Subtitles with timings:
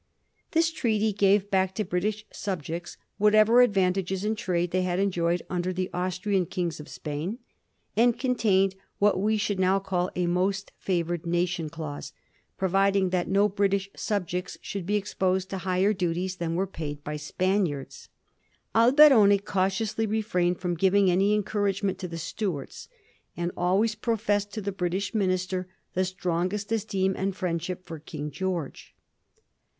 [0.53, 5.71] This treaty gave back to British subjects whatever advantages in trade they had enjoyed under
[5.71, 7.37] the Austrian kings of Spain,
[7.95, 12.13] and contained what we should now call a most favoured nation clause,
[12.57, 17.15] providing that no British subjects should be exposed to higher duties than were paid by
[17.15, 18.09] Spaniards.
[18.73, 22.87] Alberoni cautiously refirained firom giving any encouragement to the Stuarts,
[23.37, 28.31] and al ways professed to the British minister the strongest esteem and friendship for King
[28.31, 28.95] George.